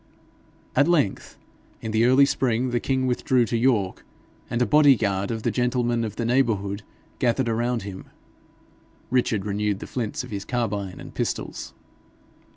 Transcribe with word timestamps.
At 0.75 0.87
length, 0.87 1.37
in 1.79 1.91
the 1.91 2.05
early 2.05 2.25
spring, 2.25 2.71
the 2.71 2.79
king 2.79 3.05
withdrew 3.05 3.45
to 3.45 3.55
York, 3.55 4.03
and 4.49 4.59
a 4.59 4.65
body 4.65 4.95
guard 4.95 5.29
of 5.29 5.43
the 5.43 5.51
gentlemen 5.51 6.03
of 6.03 6.15
the 6.15 6.25
neighbourhood 6.25 6.81
gathered 7.19 7.47
around 7.47 7.83
him. 7.83 8.05
Richard 9.11 9.45
renewed 9.45 9.77
the 9.77 9.85
flints 9.85 10.23
of 10.23 10.31
his 10.31 10.43
carbine 10.43 10.99
and 10.99 11.13
pistols. 11.13 11.75